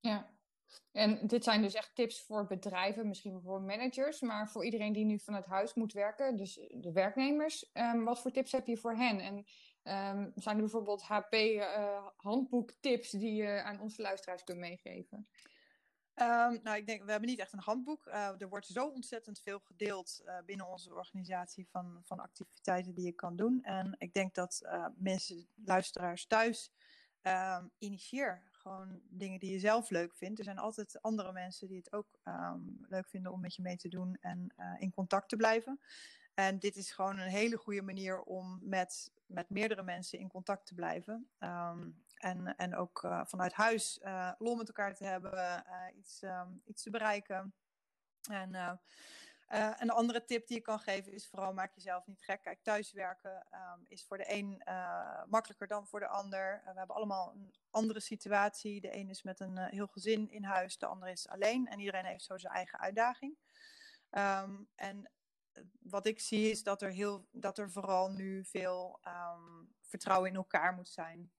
Ja, 0.00 0.30
en 0.92 1.26
dit 1.26 1.44
zijn 1.44 1.62
dus 1.62 1.74
echt 1.74 1.94
tips 1.94 2.22
voor 2.22 2.46
bedrijven, 2.46 3.08
misschien 3.08 3.40
voor 3.40 3.62
managers, 3.62 4.20
maar 4.20 4.50
voor 4.50 4.64
iedereen 4.64 4.92
die 4.92 5.04
nu 5.04 5.18
vanuit 5.18 5.46
huis 5.46 5.74
moet 5.74 5.92
werken, 5.92 6.36
dus 6.36 6.54
de 6.70 6.92
werknemers. 6.92 7.70
Um, 7.72 8.04
wat 8.04 8.20
voor 8.20 8.30
tips 8.30 8.52
heb 8.52 8.66
je 8.66 8.76
voor 8.76 8.94
hen? 8.94 9.20
En 9.20 9.36
um, 9.36 10.32
zijn 10.34 10.56
er 10.56 10.62
bijvoorbeeld 10.62 11.02
HP-handboektips 11.02 13.14
uh, 13.14 13.20
die 13.20 13.34
je 13.34 13.62
aan 13.62 13.80
onze 13.80 14.02
luisteraars 14.02 14.44
kunt 14.44 14.58
meegeven? 14.58 15.28
Um, 16.14 16.60
nou, 16.62 16.76
ik 16.76 16.86
denk, 16.86 17.04
we 17.04 17.10
hebben 17.10 17.28
niet 17.28 17.38
echt 17.38 17.52
een 17.52 17.58
handboek. 17.58 18.06
Uh, 18.06 18.40
er 18.40 18.48
wordt 18.48 18.66
zo 18.66 18.86
ontzettend 18.86 19.40
veel 19.40 19.58
gedeeld 19.58 20.22
uh, 20.24 20.38
binnen 20.44 20.66
onze 20.66 20.94
organisatie 20.94 21.68
van, 21.68 22.00
van 22.02 22.20
activiteiten 22.20 22.94
die 22.94 23.04
je 23.04 23.12
kan 23.12 23.36
doen. 23.36 23.62
En 23.62 23.94
ik 23.98 24.12
denk 24.12 24.34
dat 24.34 24.68
mensen, 24.94 25.48
luisteraars 25.64 26.26
thuis, 26.26 26.72
initieer 27.78 28.49
gewoon 28.60 29.00
dingen 29.08 29.40
die 29.40 29.52
je 29.52 29.58
zelf 29.58 29.90
leuk 29.90 30.14
vindt. 30.14 30.38
Er 30.38 30.44
zijn 30.44 30.58
altijd 30.58 31.02
andere 31.02 31.32
mensen 31.32 31.68
die 31.68 31.76
het 31.76 31.92
ook 31.92 32.18
um, 32.24 32.86
leuk 32.88 33.08
vinden 33.08 33.32
om 33.32 33.40
met 33.40 33.54
je 33.54 33.62
mee 33.62 33.76
te 33.76 33.88
doen 33.88 34.16
en 34.20 34.52
uh, 34.56 34.74
in 34.78 34.90
contact 34.90 35.28
te 35.28 35.36
blijven. 35.36 35.80
En 36.34 36.58
dit 36.58 36.76
is 36.76 36.92
gewoon 36.92 37.18
een 37.18 37.28
hele 37.28 37.56
goede 37.56 37.82
manier 37.82 38.22
om 38.22 38.58
met, 38.62 39.12
met 39.26 39.50
meerdere 39.50 39.82
mensen 39.82 40.18
in 40.18 40.28
contact 40.28 40.66
te 40.66 40.74
blijven. 40.74 41.28
Um, 41.38 42.02
en, 42.14 42.56
en 42.56 42.76
ook 42.76 43.02
uh, 43.02 43.24
vanuit 43.24 43.52
huis 43.52 44.00
uh, 44.02 44.32
lol 44.38 44.56
met 44.56 44.68
elkaar 44.68 44.94
te 44.94 45.04
hebben, 45.04 45.64
iets, 45.96 46.22
um, 46.22 46.62
iets 46.64 46.82
te 46.82 46.90
bereiken. 46.90 47.54
En 48.30 48.80
uh, 49.52 49.72
een 49.76 49.90
andere 49.90 50.24
tip 50.24 50.46
die 50.46 50.56
ik 50.56 50.62
kan 50.62 50.78
geven 50.78 51.12
is 51.12 51.28
vooral 51.28 51.52
maak 51.52 51.74
jezelf 51.74 52.06
niet 52.06 52.22
gek. 52.22 52.42
Kijk, 52.42 52.62
thuiswerken 52.62 53.46
um, 53.52 53.84
is 53.88 54.04
voor 54.04 54.16
de 54.16 54.32
een 54.32 54.62
uh, 54.68 55.24
makkelijker 55.26 55.66
dan 55.66 55.86
voor 55.86 56.00
de 56.00 56.08
ander. 56.08 56.54
Uh, 56.58 56.72
we 56.72 56.78
hebben 56.78 56.96
allemaal 56.96 57.32
een 57.32 57.54
andere 57.70 58.00
situatie. 58.00 58.80
De 58.80 58.96
een 58.96 59.08
is 59.08 59.22
met 59.22 59.40
een 59.40 59.58
heel 59.58 59.86
gezin 59.86 60.30
in 60.30 60.44
huis, 60.44 60.78
de 60.78 60.86
ander 60.86 61.08
is 61.08 61.28
alleen. 61.28 61.66
En 61.66 61.78
iedereen 61.78 62.04
heeft 62.04 62.24
zo 62.24 62.38
zijn 62.38 62.54
eigen 62.54 62.78
uitdaging. 62.78 63.36
Um, 64.10 64.68
en 64.74 65.10
wat 65.80 66.06
ik 66.06 66.20
zie 66.20 66.50
is 66.50 66.62
dat 66.62 66.82
er, 66.82 66.90
heel, 66.90 67.26
dat 67.30 67.58
er 67.58 67.70
vooral 67.70 68.10
nu 68.10 68.44
veel 68.44 69.00
um, 69.06 69.74
vertrouwen 69.80 70.30
in 70.30 70.36
elkaar 70.36 70.74
moet 70.74 70.88
zijn. 70.88 71.32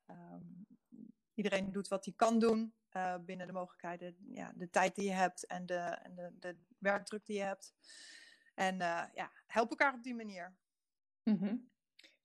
iedereen 1.33 1.71
doet 1.71 1.87
wat 1.87 2.05
hij 2.05 2.13
kan 2.13 2.39
doen. 2.39 2.73
Uh, 2.93 3.15
binnen 3.17 3.47
de 3.47 3.53
mogelijkheden, 3.53 4.17
ja, 4.27 4.51
de 4.55 4.69
tijd 4.69 4.95
die 4.95 5.05
je 5.05 5.11
hebt 5.11 5.45
en 5.45 5.65
de, 5.65 5.79
en 5.79 6.15
de, 6.15 6.31
de 6.39 6.57
werkdruk 6.77 7.25
die 7.25 7.37
je 7.37 7.43
hebt. 7.43 7.73
En 8.53 8.75
uh, 8.75 9.03
ja, 9.13 9.31
help 9.47 9.69
elkaar 9.69 9.93
op 9.93 10.03
die 10.03 10.15
manier. 10.15 10.55
Mm 11.23 11.37
-hmm. 11.37 11.69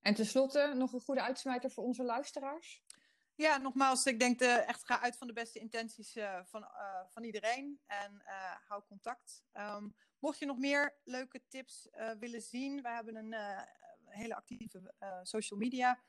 En 0.00 0.14
tenslotte 0.14 0.72
nog 0.76 0.92
een 0.92 1.00
goede 1.00 1.22
uitsmijter 1.22 1.70
voor 1.70 1.84
onze 1.84 2.02
luisteraars? 2.02 2.84
Ja, 3.34 3.56
nogmaals, 3.56 4.06
ik 4.06 4.18
denk 4.18 4.38
de, 4.38 4.46
echt 4.46 4.84
ga 4.84 5.00
uit 5.00 5.16
van 5.16 5.26
de 5.26 5.32
beste 5.32 5.58
intenties 5.58 6.16
uh, 6.16 6.40
van, 6.44 6.68
van 7.08 7.24
iedereen 7.24 7.80
en 7.86 8.22
hou 8.66 8.82
contact. 8.84 9.44
Um, 9.52 9.96
mocht 10.18 10.38
je 10.38 10.46
nog 10.46 10.58
meer 10.58 10.96
leuke 11.04 11.42
tips 11.48 11.88
willen 12.18 12.42
zien, 12.42 12.82
we 12.82 12.88
hebben 12.88 13.16
een 13.16 13.34
hele 14.04 14.34
actieve 14.34 14.94
social 15.22 15.58
media 15.58 16.02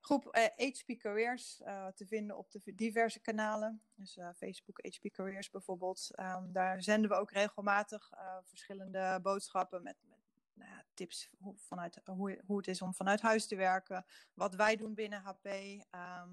groep 0.00 0.24
HP 0.56 0.98
Careers 0.98 1.60
uh, 1.60 1.86
te 1.86 2.06
vinden 2.06 2.36
op 2.36 2.50
de 2.50 2.74
diverse 2.74 3.20
kanalen. 3.20 3.82
Dus 3.94 4.16
uh, 4.16 4.28
Facebook 4.36 4.78
HP 4.82 5.10
Careers 5.12 5.50
bijvoorbeeld. 5.50 6.10
Um, 6.20 6.52
daar 6.52 6.82
zenden 6.82 7.10
we 7.10 7.16
ook 7.16 7.30
regelmatig 7.30 8.12
verschillende 8.44 9.18
boodschappen 9.22 9.82
met, 9.82 9.96
met 10.08 10.18
nou 10.54 10.70
ja, 10.70 10.84
tips 10.94 11.30
hoe, 11.38 11.54
vanuit, 11.56 12.00
hoe, 12.04 12.42
hoe 12.46 12.56
het 12.56 12.68
is 12.68 12.82
om 12.82 12.94
vanuit 12.94 13.20
huis 13.20 13.46
te 13.46 13.56
werken. 13.56 14.04
Wat 14.34 14.54
wij 14.54 14.76
doen 14.76 14.94
binnen 14.94 15.22
HP. 15.22 15.46
Ehm, 15.46 16.30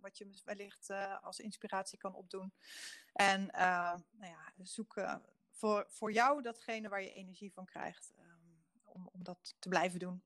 wat 0.00 0.18
je 0.18 0.40
wellicht 0.44 0.90
als 1.22 1.40
inspiratie 1.40 1.98
kan 1.98 2.14
opdoen. 2.14 2.52
En 3.12 3.46
nou 3.46 4.30
ja, 4.30 4.52
zoek 4.62 5.00
voor, 5.50 5.84
voor 5.88 6.12
jou 6.12 6.42
datgene 6.42 6.88
waar 6.88 7.02
je 7.02 7.12
energie 7.12 7.52
van 7.52 7.64
krijgt. 7.64 8.12
Um, 8.18 8.44
om, 8.94 9.08
om 9.12 9.24
dat 9.24 9.54
te 9.58 9.68
blijven 9.68 9.98
doen. 9.98 10.22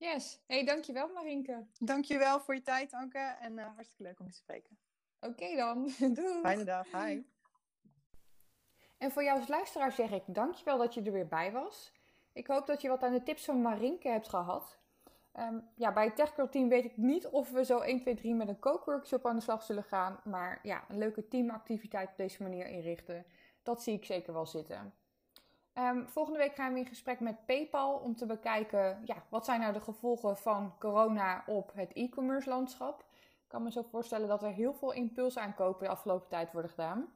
Yes. 0.00 0.40
Hey, 0.46 0.64
dankjewel 0.64 1.08
Marinke. 1.08 1.66
Dankjewel 1.78 2.40
voor 2.40 2.54
je 2.54 2.62
tijd, 2.62 2.92
Anke. 2.92 3.18
En 3.18 3.52
uh, 3.52 3.64
hartstikke 3.74 4.02
leuk 4.02 4.20
om 4.20 4.26
je 4.26 4.32
te 4.32 4.38
spreken. 4.38 4.78
Oké 5.20 5.32
okay 5.32 5.56
dan. 5.56 5.90
Doei. 6.14 6.40
Fijne 6.40 6.64
dag. 6.64 6.86
Hi. 6.92 7.22
En 8.98 9.10
voor 9.10 9.22
jou 9.22 9.38
als 9.38 9.48
luisteraar 9.48 9.92
zeg 9.92 10.10
ik 10.10 10.22
dankjewel 10.26 10.78
dat 10.78 10.94
je 10.94 11.02
er 11.02 11.12
weer 11.12 11.26
bij 11.26 11.52
was. 11.52 11.92
Ik 12.32 12.46
hoop 12.46 12.66
dat 12.66 12.80
je 12.80 12.88
wat 12.88 13.02
aan 13.02 13.12
de 13.12 13.22
tips 13.22 13.44
van 13.44 13.62
Marinke 13.62 14.08
hebt 14.08 14.28
gehad. 14.28 14.78
Um, 15.38 15.68
ja, 15.74 15.92
bij 15.92 16.04
het 16.04 16.16
TechGirl 16.16 16.48
team 16.48 16.68
weet 16.68 16.84
ik 16.84 16.96
niet 16.96 17.26
of 17.26 17.50
we 17.50 17.64
zo 17.64 17.78
1, 17.78 18.00
2, 18.00 18.14
3 18.14 18.34
met 18.34 18.48
een 18.48 18.58
kookworkshop 18.58 19.26
aan 19.26 19.36
de 19.36 19.42
slag 19.42 19.62
zullen 19.62 19.84
gaan. 19.84 20.20
Maar 20.24 20.60
ja, 20.62 20.84
een 20.88 20.98
leuke 20.98 21.28
teamactiviteit 21.28 22.10
op 22.10 22.16
deze 22.16 22.42
manier 22.42 22.66
inrichten, 22.66 23.24
dat 23.62 23.82
zie 23.82 23.94
ik 23.94 24.04
zeker 24.04 24.32
wel 24.32 24.46
zitten. 24.46 24.94
Um, 25.74 26.08
volgende 26.08 26.38
week 26.38 26.54
gaan 26.54 26.72
we 26.72 26.78
in 26.78 26.86
gesprek 26.86 27.20
met 27.20 27.46
PayPal 27.46 27.96
om 27.96 28.16
te 28.16 28.26
bekijken 28.26 29.02
ja, 29.04 29.24
wat 29.28 29.44
zijn 29.44 29.60
nou 29.60 29.72
de 29.72 29.80
gevolgen 29.80 30.36
van 30.36 30.78
corona 30.78 31.44
op 31.46 31.72
het 31.74 31.92
e-commerce 31.92 32.48
landschap. 32.48 33.00
Ik 33.20 33.48
kan 33.48 33.62
me 33.62 33.70
zo 33.70 33.82
voorstellen 33.82 34.28
dat 34.28 34.42
er 34.42 34.52
heel 34.52 34.72
veel 34.72 34.92
impulsaankopen 34.92 35.84
de 35.84 35.90
afgelopen 35.90 36.28
tijd 36.28 36.52
worden 36.52 36.70
gedaan. 36.70 37.12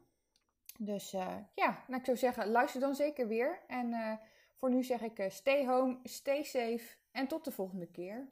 Dus 0.79 1.15
uh, 1.15 1.37
ja, 1.55 1.83
nou, 1.87 1.99
ik 2.01 2.05
zou 2.05 2.17
zeggen, 2.17 2.51
luister 2.51 2.81
dan 2.81 2.95
zeker 2.95 3.29
weer. 3.29 3.61
En 3.67 3.87
uh, 3.87 4.13
voor 4.55 4.71
nu 4.71 4.83
zeg 4.83 5.01
ik 5.01 5.19
uh, 5.19 5.31
stay 5.31 5.67
home, 5.67 5.99
stay 6.03 6.43
safe 6.43 6.97
en 7.13 7.27
tot 7.27 7.45
de 7.45 7.53
volgende 7.53 7.87
keer. 7.87 8.29